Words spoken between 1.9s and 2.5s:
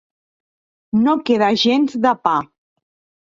de pa.